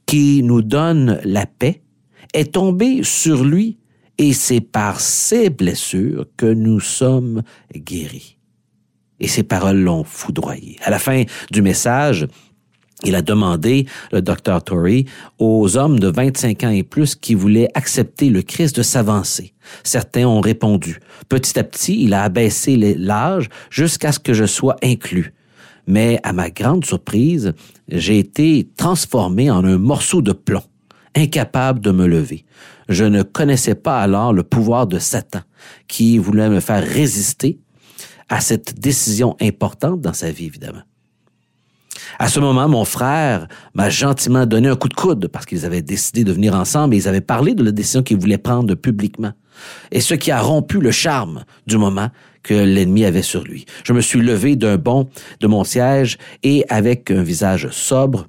qui 0.10 0.42
nous 0.42 0.64
donne 0.64 1.20
la 1.24 1.46
paix 1.46 1.84
est 2.34 2.54
tombé 2.54 3.04
sur 3.04 3.44
lui 3.44 3.78
et 4.18 4.34
c'est 4.34 4.60
par 4.60 5.02
ses 5.02 5.52
blessures 5.52 6.26
que 6.36 6.48
nous 6.48 6.80
sommes 6.80 7.44
guéris. 7.76 8.40
Et 9.20 9.28
ces 9.28 9.44
paroles 9.44 9.82
l'ont 9.82 10.04
foudroyé. 10.04 10.78
À 10.82 10.90
la 10.90 10.98
fin 10.98 11.26
du 11.52 11.62
message, 11.62 12.26
il 13.04 13.14
a 13.14 13.22
demandé, 13.22 13.86
le 14.12 14.24
docteur 14.24 14.64
Tory, 14.64 15.06
aux 15.38 15.78
hommes 15.78 16.00
de 16.00 16.08
25 16.08 16.64
ans 16.64 16.72
et 16.72 16.82
plus 16.82 17.14
qui 17.14 17.36
voulaient 17.36 17.70
accepter 17.76 18.32
le 18.32 18.42
Christ 18.42 18.78
de 18.78 18.82
s'avancer. 18.82 19.54
Certains 19.84 20.26
ont 20.26 20.42
répondu. 20.42 21.02
Petit 21.30 21.60
à 21.60 21.64
petit, 21.64 22.02
il 22.02 22.16
a 22.16 22.24
abaissé 22.24 22.78
l'âge 22.98 23.48
jusqu'à 23.70 24.12
ce 24.12 24.18
que 24.18 24.34
je 24.34 24.46
sois 24.46 24.76
inclus. 24.82 25.36
Mais 25.90 26.20
à 26.22 26.34
ma 26.34 26.52
grande 26.52 26.86
surprise, 26.86 27.54
j'ai 27.88 28.20
été 28.20 28.70
transformé 28.78 29.50
en 29.50 29.66
un 29.66 29.80
morceau 29.80 30.22
de 30.22 30.32
plomb. 30.32 30.62
incapable 31.16 31.80
de 31.80 31.90
me 31.90 32.06
lever. 32.06 32.46
Je 32.88 33.04
ne 33.04 33.24
connaissais 33.24 33.74
pas 33.74 34.00
alors 34.00 34.32
le 34.32 34.44
pouvoir 34.44 34.86
de 34.86 35.00
Satan 35.00 35.42
qui 35.88 36.20
voulait 36.20 36.50
me 36.50 36.60
faire 36.60 36.88
résister 36.88 37.60
à 38.30 38.40
cette 38.40 38.80
décision 38.80 39.36
importante 39.42 40.00
dans 40.00 40.14
sa 40.14 40.30
vie, 40.30 40.46
évidemment. 40.46 40.84
À 42.20 42.30
ce 42.30 42.40
moment, 42.40 42.70
mon 42.70 42.86
frère 42.86 43.48
m'a 43.74 43.90
gentiment 43.90 44.46
donné 44.46 44.68
un 44.70 44.76
coup 44.76 44.90
de 44.90 44.94
coude 44.94 45.28
parce 45.28 45.48
qu'ils 45.48 45.66
avaient 45.66 45.82
décidé 45.82 46.24
de 46.24 46.32
venir 46.32 46.54
ensemble 46.54 46.94
et 46.94 46.98
ils 46.98 47.08
avaient 47.08 47.20
parlé 47.20 47.56
de 47.56 47.64
la 47.64 47.72
décision 47.72 48.04
qu'ils 48.04 48.20
voulaient 48.20 48.38
prendre 48.38 48.76
publiquement. 48.76 49.34
Et 49.92 50.02
ce 50.02 50.14
qui 50.14 50.32
a 50.32 50.42
rompu 50.42 50.80
le 50.80 50.92
charme 50.92 51.44
du 51.68 51.78
moment 51.78 52.10
que 52.44 52.54
l'ennemi 52.54 53.06
avait 53.06 53.22
sur 53.22 53.44
lui. 53.44 53.66
Je 53.84 53.94
me 53.94 54.02
suis 54.02 54.22
levé 54.22 54.56
d'un 54.56 54.78
bond 54.78 55.10
de 55.40 55.48
mon 55.48 55.64
siège 55.64 56.18
et 56.44 56.66
avec 56.70 57.12
un 57.12 57.22
visage 57.22 57.70
sobre, 57.70 58.28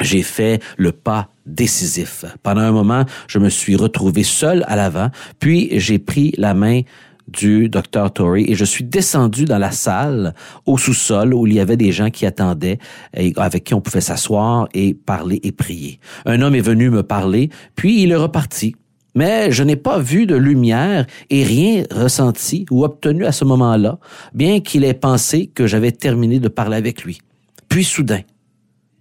j'ai 0.00 0.22
fait 0.22 0.62
le 0.76 0.92
pas 0.92 1.28
décisif. 1.46 2.24
Pendant 2.42 2.60
un 2.60 2.72
moment, 2.72 3.04
je 3.28 3.38
me 3.38 3.48
suis 3.48 3.76
retrouvé 3.76 4.22
seul 4.22 4.64
à 4.68 4.76
l'avant, 4.76 5.10
puis 5.40 5.68
j'ai 5.72 5.98
pris 5.98 6.32
la 6.36 6.54
main 6.54 6.82
du 7.28 7.68
docteur 7.68 8.12
Tory 8.12 8.44
et 8.48 8.54
je 8.54 8.64
suis 8.64 8.84
descendu 8.84 9.44
dans 9.44 9.58
la 9.58 9.70
salle 9.70 10.34
au 10.66 10.76
sous-sol 10.76 11.34
où 11.34 11.46
il 11.46 11.54
y 11.54 11.60
avait 11.60 11.76
des 11.76 11.92
gens 11.92 12.10
qui 12.10 12.26
attendaient 12.26 12.78
et 13.16 13.32
avec 13.36 13.64
qui 13.64 13.74
on 13.74 13.80
pouvait 13.80 14.00
s'asseoir 14.00 14.68
et 14.74 14.94
parler 14.94 15.40
et 15.42 15.52
prier. 15.52 15.98
Un 16.26 16.42
homme 16.42 16.54
est 16.54 16.60
venu 16.60 16.90
me 16.90 17.02
parler, 17.02 17.50
puis 17.74 18.02
il 18.02 18.12
est 18.12 18.16
reparti. 18.16 18.76
Mais 19.14 19.52
je 19.52 19.62
n'ai 19.62 19.76
pas 19.76 19.98
vu 19.98 20.26
de 20.26 20.36
lumière 20.36 21.06
et 21.28 21.44
rien 21.44 21.84
ressenti 21.90 22.64
ou 22.70 22.84
obtenu 22.84 23.26
à 23.26 23.32
ce 23.32 23.44
moment-là, 23.44 23.98
bien 24.32 24.60
qu'il 24.60 24.84
ait 24.84 24.94
pensé 24.94 25.48
que 25.48 25.66
j'avais 25.66 25.92
terminé 25.92 26.40
de 26.40 26.48
parler 26.48 26.76
avec 26.76 27.04
lui. 27.04 27.20
Puis 27.68 27.84
soudain, 27.84 28.22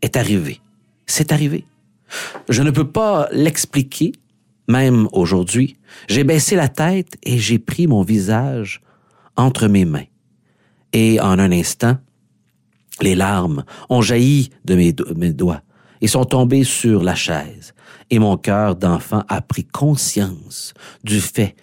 est 0.01 0.18
arrivé. 0.18 0.60
C'est 1.06 1.32
arrivé. 1.32 1.65
Je 2.50 2.62
ne 2.63 2.72
peux 2.72 2.89
pas 2.89 3.27
l'expliquer, 3.32 4.12
même 4.68 5.08
aujourd'hui. 5.13 5.77
J'ai 6.08 6.24
baissé 6.24 6.56
la 6.56 6.68
tête 6.68 7.18
et 7.24 7.38
j'ai 7.38 7.60
pris 7.60 7.88
mon 7.88 8.01
visage 8.01 8.82
entre 9.36 9.68
mes 9.68 9.86
mains. 9.86 10.06
Et 10.94 11.20
en 11.22 11.39
un 11.39 11.51
instant, 11.51 11.98
les 13.01 13.15
larmes 13.15 13.63
ont 13.89 14.01
jailli 14.01 14.50
de 14.65 14.75
mes, 14.75 15.34
doigts 15.34 15.62
et 16.01 16.08
sont 16.08 16.25
tombées 16.25 16.63
sur 16.63 17.03
la 17.03 17.15
chaise. 17.15 17.74
Et 18.10 18.20
mon 18.20 18.38
cœur 18.38 18.75
d'enfant 18.75 19.24
a 19.29 19.41
pris 19.41 19.65
conscience 19.65 20.74
du 21.03 21.22
fait 21.22 21.55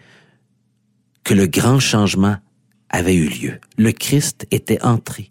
que 1.25 1.35
le 1.35 1.47
grand 1.47 1.81
changement 1.81 2.37
avait 2.89 3.17
eu 3.17 3.29
lieu. 3.29 3.61
Le 3.77 3.93
Christ 3.93 4.47
était 4.51 4.83
entré. 4.83 5.31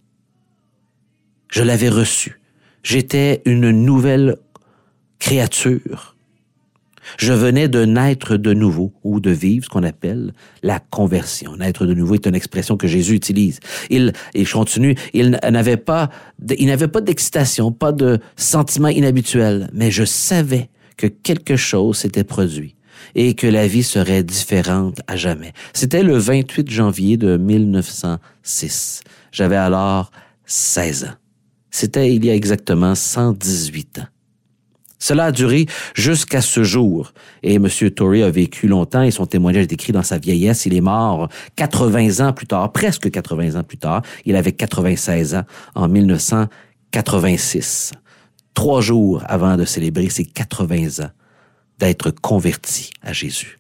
Je 1.49 1.63
l'avais 1.63 1.89
reçu. 1.89 2.39
J'étais 2.83 3.41
une 3.45 3.71
nouvelle 3.71 4.37
créature. 5.19 6.16
Je 7.17 7.33
venais 7.33 7.67
de 7.67 7.85
naître 7.85 8.37
de 8.37 8.53
nouveau 8.53 8.93
ou 9.03 9.19
de 9.19 9.31
vivre 9.31 9.65
ce 9.65 9.69
qu'on 9.69 9.83
appelle 9.83 10.33
la 10.63 10.79
conversion. 10.79 11.55
Naître 11.55 11.85
de 11.85 11.93
nouveau 11.93 12.15
est 12.15 12.25
une 12.25 12.35
expression 12.35 12.77
que 12.77 12.87
Jésus 12.87 13.15
utilise. 13.15 13.59
Il, 13.89 14.13
il 14.33 14.49
continue, 14.49 14.95
il 15.13 15.39
n'avait 15.49 15.77
pas, 15.77 16.09
il 16.57 16.67
n'avait 16.67 16.87
pas 16.87 17.01
d'excitation, 17.01 17.71
pas 17.71 17.91
de 17.91 18.19
sentiment 18.35 18.89
inhabituel, 18.89 19.69
mais 19.73 19.91
je 19.91 20.03
savais 20.03 20.69
que 20.97 21.07
quelque 21.07 21.55
chose 21.55 21.97
s'était 21.97 22.23
produit 22.23 22.75
et 23.15 23.35
que 23.35 23.47
la 23.47 23.67
vie 23.67 23.83
serait 23.83 24.23
différente 24.23 24.99
à 25.07 25.15
jamais. 25.15 25.53
C'était 25.73 26.03
le 26.03 26.17
28 26.17 26.69
janvier 26.69 27.17
de 27.17 27.37
1906. 27.37 29.01
J'avais 29.31 29.55
alors 29.55 30.11
16 30.45 31.03
ans. 31.05 31.15
C'était 31.69 32.13
il 32.13 32.25
y 32.25 32.29
a 32.29 32.35
exactement 32.35 32.95
118 32.95 33.99
ans. 33.99 34.07
Cela 34.99 35.25
a 35.25 35.31
duré 35.31 35.65
jusqu'à 35.95 36.41
ce 36.41 36.63
jour. 36.63 37.13
Et 37.43 37.55
M. 37.55 37.67
Torrey 37.95 38.23
a 38.23 38.31
vécu 38.31 38.67
longtemps 38.67 39.03
et 39.03 39.11
son 39.11 39.25
témoignage 39.25 39.63
est 39.63 39.73
écrit 39.73 39.93
dans 39.93 40.03
sa 40.03 40.17
vieillesse. 40.17 40.65
Il 40.65 40.75
est 40.75 40.81
mort 40.81 41.29
80 41.55 42.27
ans 42.27 42.33
plus 42.33 42.47
tard, 42.47 42.71
presque 42.71 43.11
80 43.11 43.59
ans 43.59 43.63
plus 43.63 43.77
tard. 43.77 44.01
Il 44.25 44.35
avait 44.35 44.53
96 44.53 45.35
ans 45.35 45.43
en 45.75 45.87
1986. 45.87 47.91
Trois 48.53 48.81
jours 48.81 49.23
avant 49.27 49.55
de 49.55 49.65
célébrer 49.65 50.09
ses 50.09 50.25
80 50.25 51.05
ans 51.05 51.11
d'être 51.79 52.11
converti 52.11 52.89
à 53.03 53.13
Jésus. 53.13 53.59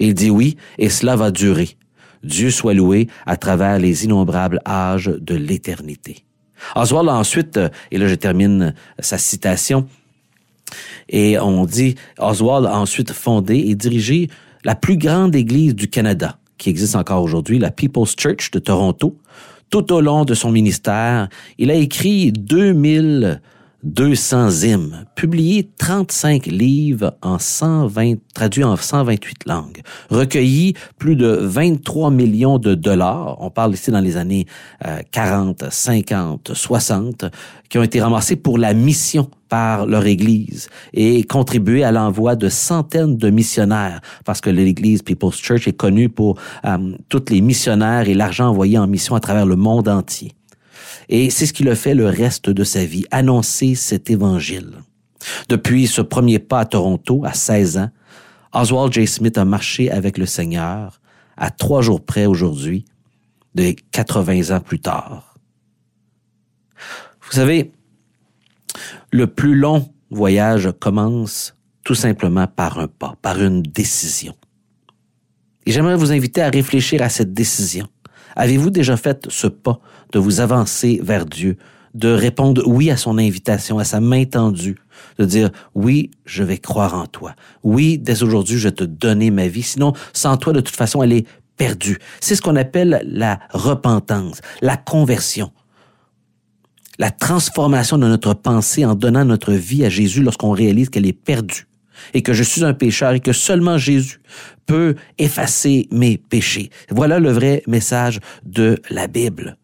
Il 0.00 0.14
dit 0.14 0.30
oui, 0.30 0.56
et 0.78 0.88
cela 0.88 1.14
va 1.14 1.30
durer. 1.30 1.76
Dieu 2.24 2.50
soit 2.50 2.74
loué 2.74 3.06
à 3.26 3.36
travers 3.36 3.78
les 3.78 4.04
innombrables 4.04 4.60
âges 4.66 5.12
de 5.20 5.34
l'éternité. 5.34 6.24
Oswald 6.74 7.08
ensuite, 7.08 7.60
et 7.90 7.98
là 7.98 8.08
je 8.08 8.14
termine 8.14 8.74
sa 8.98 9.16
citation, 9.16 9.86
et 11.08 11.38
on 11.38 11.64
dit, 11.64 11.94
Oswald 12.18 12.66
a 12.66 12.78
ensuite 12.78 13.12
fondé 13.12 13.56
et 13.56 13.74
dirigé 13.74 14.28
la 14.64 14.74
plus 14.74 14.96
grande 14.96 15.34
église 15.34 15.74
du 15.74 15.88
Canada, 15.88 16.38
qui 16.58 16.70
existe 16.70 16.96
encore 16.96 17.22
aujourd'hui, 17.22 17.58
la 17.58 17.70
People's 17.70 18.14
Church 18.16 18.50
de 18.50 18.58
Toronto. 18.58 19.16
Tout 19.70 19.92
au 19.92 20.00
long 20.00 20.24
de 20.24 20.34
son 20.34 20.50
ministère, 20.50 21.28
il 21.58 21.70
a 21.70 21.74
écrit 21.74 22.32
2000 22.32 23.40
200 23.82 24.62
hymnes, 24.62 25.06
publié 25.14 25.70
35 25.78 26.46
livres 26.46 27.16
en 27.22 27.38
120, 27.38 28.16
traduits 28.34 28.64
en 28.64 28.76
128 28.76 29.46
langues, 29.46 29.80
recueilli 30.10 30.74
plus 30.98 31.16
de 31.16 31.26
23 31.26 32.10
millions 32.10 32.58
de 32.58 32.74
dollars, 32.74 33.36
on 33.40 33.50
parle 33.50 33.72
ici 33.72 33.90
dans 33.90 34.00
les 34.00 34.16
années 34.16 34.46
40, 35.12 35.64
50, 35.70 36.52
60, 36.54 37.24
qui 37.68 37.78
ont 37.78 37.82
été 37.82 38.00
ramassés 38.00 38.36
pour 38.36 38.58
la 38.58 38.74
mission 38.74 39.30
par 39.48 39.86
leur 39.86 40.06
Église 40.06 40.68
et 40.92 41.22
contribué 41.24 41.84
à 41.84 41.92
l'envoi 41.92 42.36
de 42.36 42.48
centaines 42.48 43.16
de 43.16 43.30
missionnaires, 43.30 44.00
parce 44.24 44.40
que 44.40 44.50
l'Église 44.50 45.02
People's 45.02 45.36
Church 45.36 45.68
est 45.68 45.76
connue 45.76 46.08
pour 46.08 46.38
euh, 46.64 46.96
tous 47.08 47.24
les 47.30 47.40
missionnaires 47.40 48.08
et 48.08 48.14
l'argent 48.14 48.48
envoyé 48.48 48.78
en 48.78 48.86
mission 48.86 49.14
à 49.14 49.20
travers 49.20 49.46
le 49.46 49.56
monde 49.56 49.88
entier. 49.88 50.32
Et 51.12 51.28
c'est 51.28 51.44
ce 51.44 51.52
qu'il 51.52 51.68
a 51.68 51.74
fait 51.74 51.94
le 51.94 52.06
reste 52.06 52.48
de 52.48 52.62
sa 52.62 52.84
vie, 52.84 53.04
annoncer 53.10 53.74
cet 53.74 54.10
évangile. 54.10 54.76
Depuis 55.48 55.88
ce 55.88 56.00
premier 56.00 56.38
pas 56.38 56.60
à 56.60 56.64
Toronto, 56.64 57.22
à 57.24 57.34
16 57.34 57.78
ans, 57.78 57.90
Oswald 58.54 58.92
J. 58.92 59.08
Smith 59.08 59.36
a 59.36 59.44
marché 59.44 59.90
avec 59.90 60.16
le 60.16 60.24
Seigneur 60.24 61.00
à 61.36 61.50
trois 61.50 61.82
jours 61.82 62.04
près 62.04 62.26
aujourd'hui, 62.26 62.84
de 63.56 63.74
80 63.90 64.56
ans 64.56 64.60
plus 64.60 64.78
tard. 64.78 65.34
Vous 67.22 67.32
savez, 67.32 67.72
le 69.10 69.26
plus 69.26 69.56
long 69.56 69.92
voyage 70.10 70.70
commence 70.78 71.56
tout 71.82 71.96
simplement 71.96 72.46
par 72.46 72.78
un 72.78 72.86
pas, 72.86 73.16
par 73.20 73.42
une 73.42 73.62
décision. 73.62 74.36
Et 75.66 75.72
j'aimerais 75.72 75.96
vous 75.96 76.12
inviter 76.12 76.42
à 76.42 76.50
réfléchir 76.50 77.02
à 77.02 77.08
cette 77.08 77.34
décision. 77.34 77.88
Avez-vous 78.36 78.70
déjà 78.70 78.96
fait 78.96 79.26
ce 79.28 79.46
pas 79.46 79.80
de 80.12 80.18
vous 80.18 80.40
avancer 80.40 81.00
vers 81.02 81.26
Dieu, 81.26 81.56
de 81.94 82.08
répondre 82.08 82.62
oui 82.66 82.90
à 82.90 82.96
son 82.96 83.18
invitation, 83.18 83.78
à 83.78 83.84
sa 83.84 84.00
main 84.00 84.24
tendue, 84.24 84.76
de 85.18 85.24
dire 85.24 85.50
oui, 85.74 86.10
je 86.24 86.42
vais 86.42 86.58
croire 86.58 86.94
en 86.94 87.06
toi. 87.06 87.34
Oui, 87.62 87.98
dès 87.98 88.22
aujourd'hui, 88.22 88.58
je 88.58 88.68
vais 88.68 88.74
te 88.74 88.84
donner 88.84 89.30
ma 89.30 89.48
vie. 89.48 89.62
Sinon, 89.62 89.92
sans 90.12 90.36
toi, 90.36 90.52
de 90.52 90.60
toute 90.60 90.76
façon, 90.76 91.02
elle 91.02 91.12
est 91.12 91.26
perdue. 91.56 91.98
C'est 92.20 92.34
ce 92.34 92.42
qu'on 92.42 92.56
appelle 92.56 93.02
la 93.04 93.38
repentance, 93.50 94.40
la 94.62 94.76
conversion. 94.76 95.52
La 96.98 97.10
transformation 97.10 97.96
de 97.96 98.06
notre 98.06 98.34
pensée 98.34 98.84
en 98.84 98.94
donnant 98.94 99.24
notre 99.24 99.52
vie 99.52 99.84
à 99.84 99.88
Jésus 99.88 100.22
lorsqu'on 100.22 100.50
réalise 100.50 100.90
qu'elle 100.90 101.06
est 101.06 101.14
perdue 101.14 101.66
et 102.14 102.22
que 102.22 102.32
je 102.32 102.42
suis 102.42 102.64
un 102.64 102.74
pécheur 102.74 103.12
et 103.12 103.20
que 103.20 103.32
seulement 103.32 103.78
Jésus 103.78 104.20
peut 104.66 104.94
effacer 105.18 105.88
mes 105.90 106.18
péchés. 106.18 106.70
Voilà 106.90 107.18
le 107.18 107.30
vrai 107.30 107.62
message 107.66 108.20
de 108.44 108.80
la 108.90 109.06
Bible. 109.06 109.56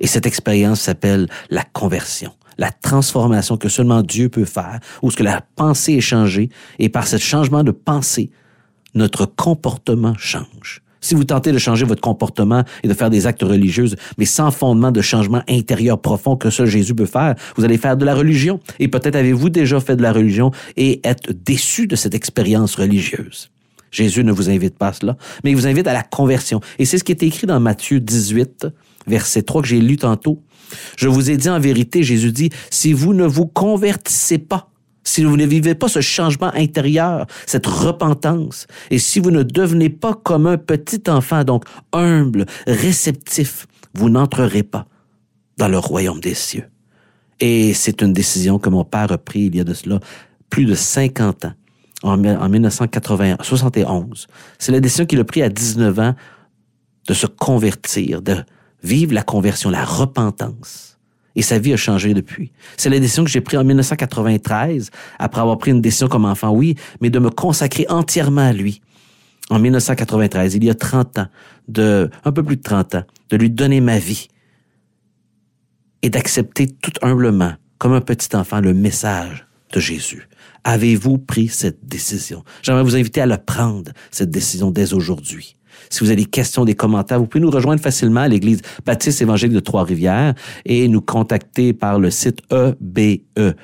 Et 0.00 0.06
cette 0.06 0.26
expérience 0.26 0.80
s'appelle 0.80 1.28
la 1.48 1.64
conversion, 1.64 2.34
la 2.58 2.72
transformation 2.72 3.56
que 3.56 3.68
seulement 3.68 4.02
Dieu 4.02 4.28
peut 4.28 4.44
faire, 4.44 4.80
où 5.00 5.10
ce 5.10 5.16
que 5.16 5.22
la 5.22 5.40
pensée 5.54 5.94
est 5.94 6.00
changée, 6.00 6.48
et 6.78 6.88
par 6.88 7.06
ce 7.06 7.18
changement 7.18 7.62
de 7.62 7.70
pensée, 7.70 8.30
notre 8.94 9.26
comportement 9.26 10.14
change. 10.18 10.81
Si 11.02 11.14
vous 11.14 11.24
tentez 11.24 11.52
de 11.52 11.58
changer 11.58 11.84
votre 11.84 12.00
comportement 12.00 12.64
et 12.82 12.88
de 12.88 12.94
faire 12.94 13.10
des 13.10 13.26
actes 13.26 13.42
religieux, 13.42 13.88
mais 14.16 14.24
sans 14.24 14.50
fondement 14.50 14.92
de 14.92 15.02
changement 15.02 15.42
intérieur 15.48 16.00
profond 16.00 16.36
que 16.36 16.48
seul 16.48 16.68
Jésus 16.68 16.94
peut 16.94 17.06
faire, 17.06 17.34
vous 17.56 17.64
allez 17.64 17.76
faire 17.76 17.96
de 17.96 18.04
la 18.04 18.14
religion. 18.14 18.60
Et 18.78 18.88
peut-être 18.88 19.16
avez-vous 19.16 19.50
déjà 19.50 19.80
fait 19.80 19.96
de 19.96 20.02
la 20.02 20.12
religion 20.12 20.52
et 20.76 21.00
être 21.04 21.32
déçu 21.32 21.86
de 21.88 21.96
cette 21.96 22.14
expérience 22.14 22.76
religieuse. 22.76 23.50
Jésus 23.90 24.24
ne 24.24 24.32
vous 24.32 24.48
invite 24.48 24.78
pas 24.78 24.88
à 24.88 24.92
cela, 24.92 25.16
mais 25.44 25.50
il 25.50 25.56
vous 25.56 25.66
invite 25.66 25.86
à 25.86 25.92
la 25.92 26.02
conversion. 26.02 26.60
Et 26.78 26.84
c'est 26.84 26.98
ce 26.98 27.04
qui 27.04 27.12
est 27.12 27.22
écrit 27.22 27.46
dans 27.46 27.60
Matthieu 27.60 28.00
18, 28.00 28.68
verset 29.06 29.42
3 29.42 29.62
que 29.62 29.68
j'ai 29.68 29.80
lu 29.80 29.96
tantôt. 29.96 30.40
Je 30.96 31.08
vous 31.08 31.30
ai 31.30 31.36
dit 31.36 31.50
en 31.50 31.60
vérité, 31.60 32.02
Jésus 32.02 32.32
dit, 32.32 32.50
si 32.70 32.92
vous 32.92 33.12
ne 33.12 33.26
vous 33.26 33.46
convertissez 33.46 34.38
pas, 34.38 34.71
si 35.04 35.24
vous 35.24 35.36
ne 35.36 35.46
vivez 35.46 35.74
pas 35.74 35.88
ce 35.88 36.00
changement 36.00 36.52
intérieur, 36.54 37.26
cette 37.46 37.66
repentance, 37.66 38.66
et 38.90 38.98
si 38.98 39.20
vous 39.20 39.30
ne 39.30 39.42
devenez 39.42 39.90
pas 39.90 40.14
comme 40.14 40.46
un 40.46 40.58
petit 40.58 41.02
enfant, 41.08 41.44
donc 41.44 41.64
humble, 41.92 42.46
réceptif, 42.66 43.66
vous 43.94 44.08
n'entrerez 44.08 44.62
pas 44.62 44.86
dans 45.58 45.68
le 45.68 45.78
royaume 45.78 46.20
des 46.20 46.34
cieux. 46.34 46.68
Et 47.40 47.74
c'est 47.74 48.02
une 48.02 48.12
décision 48.12 48.58
que 48.58 48.70
mon 48.70 48.84
père 48.84 49.10
a 49.10 49.18
prise 49.18 49.48
il 49.48 49.56
y 49.56 49.60
a 49.60 49.64
de 49.64 49.74
cela 49.74 49.98
plus 50.48 50.64
de 50.64 50.74
50 50.74 51.46
ans, 51.46 51.52
en, 52.02 52.24
en 52.24 52.48
1971. 52.48 54.26
C'est 54.58 54.72
la 54.72 54.80
décision 54.80 55.06
qu'il 55.06 55.20
a 55.20 55.24
prise 55.24 55.42
à 55.42 55.48
19 55.48 55.98
ans 55.98 56.14
de 57.08 57.14
se 57.14 57.26
convertir, 57.26 58.22
de 58.22 58.36
vivre 58.82 59.14
la 59.14 59.22
conversion, 59.22 59.70
la 59.70 59.84
repentance. 59.84 60.91
Et 61.34 61.42
sa 61.42 61.58
vie 61.58 61.72
a 61.72 61.76
changé 61.76 62.14
depuis. 62.14 62.52
C'est 62.76 62.90
la 62.90 62.98
décision 62.98 63.24
que 63.24 63.30
j'ai 63.30 63.40
prise 63.40 63.58
en 63.58 63.64
1993, 63.64 64.90
après 65.18 65.40
avoir 65.40 65.58
pris 65.58 65.70
une 65.70 65.80
décision 65.80 66.08
comme 66.08 66.24
enfant, 66.24 66.50
oui, 66.50 66.74
mais 67.00 67.10
de 67.10 67.18
me 67.18 67.30
consacrer 67.30 67.86
entièrement 67.88 68.42
à 68.42 68.52
lui. 68.52 68.82
En 69.50 69.58
1993, 69.58 70.54
il 70.54 70.64
y 70.64 70.70
a 70.70 70.74
30 70.74 71.18
ans, 71.18 71.26
de, 71.68 72.10
un 72.24 72.32
peu 72.32 72.42
plus 72.42 72.56
de 72.56 72.62
30 72.62 72.96
ans, 72.96 73.04
de 73.30 73.36
lui 73.36 73.50
donner 73.50 73.80
ma 73.80 73.98
vie 73.98 74.28
et 76.02 76.10
d'accepter 76.10 76.68
tout 76.68 76.92
humblement, 77.02 77.54
comme 77.78 77.92
un 77.92 78.00
petit 78.00 78.34
enfant, 78.36 78.60
le 78.60 78.74
message 78.74 79.46
de 79.72 79.80
Jésus. 79.80 80.28
Avez-vous 80.64 81.18
pris 81.18 81.48
cette 81.48 81.84
décision? 81.84 82.44
J'aimerais 82.62 82.84
vous 82.84 82.96
inviter 82.96 83.20
à 83.20 83.26
le 83.26 83.36
prendre, 83.36 83.92
cette 84.10 84.30
décision, 84.30 84.70
dès 84.70 84.94
aujourd'hui. 84.94 85.56
Si 85.90 86.00
vous 86.00 86.06
avez 86.06 86.22
des 86.22 86.28
questions, 86.28 86.64
des 86.64 86.74
commentaires, 86.74 87.18
vous 87.18 87.26
pouvez 87.26 87.42
nous 87.42 87.50
rejoindre 87.50 87.80
facilement 87.80 88.20
à 88.20 88.28
l'Église 88.28 88.62
baptiste 88.84 89.22
évangélique 89.22 89.54
de 89.54 89.60
Trois-Rivières 89.60 90.34
et 90.64 90.88
nous 90.88 91.00
contacter 91.00 91.72
par 91.72 91.98
le 91.98 92.10
site 92.10 92.40
ebetr.org 92.50 93.56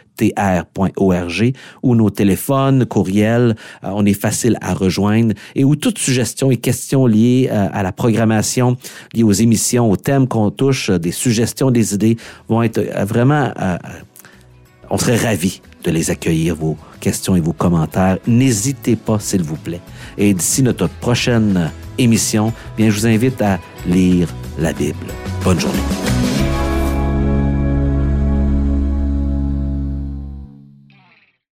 ou 1.82 1.94
nos 1.94 2.10
téléphones, 2.10 2.86
courriels. 2.86 3.56
Euh, 3.84 3.90
on 3.92 4.04
est 4.04 4.12
facile 4.14 4.58
à 4.60 4.74
rejoindre 4.74 5.34
et 5.54 5.64
où 5.64 5.76
toute 5.76 5.98
suggestion 5.98 6.50
et 6.50 6.56
questions 6.56 7.06
liées 7.06 7.48
euh, 7.50 7.68
à 7.72 7.82
la 7.82 7.92
programmation, 7.92 8.76
liées 9.14 9.22
aux 9.22 9.32
émissions, 9.32 9.90
aux 9.90 9.96
thèmes 9.96 10.28
qu'on 10.28 10.50
touche, 10.50 10.90
des 10.90 11.12
suggestions, 11.12 11.70
des 11.70 11.94
idées 11.94 12.16
vont 12.48 12.62
être 12.62 12.78
euh, 12.78 13.04
vraiment 13.04 13.52
on 14.90 14.98
serait 14.98 15.16
ravis 15.16 15.60
de 15.84 15.90
les 15.90 16.10
accueillir, 16.10 16.54
vos 16.54 16.76
questions 17.00 17.36
et 17.36 17.40
vos 17.40 17.52
commentaires. 17.52 18.18
N'hésitez 18.26 18.96
pas, 18.96 19.18
s'il 19.18 19.42
vous 19.42 19.56
plaît. 19.56 19.80
Et 20.16 20.34
d'ici 20.34 20.62
notre 20.62 20.88
prochaine 20.88 21.70
émission, 21.98 22.52
bien, 22.76 22.90
je 22.90 23.00
vous 23.00 23.06
invite 23.06 23.40
à 23.42 23.58
lire 23.86 24.28
la 24.58 24.72
Bible. 24.72 25.06
Bonne 25.44 25.60
journée. 25.60 26.37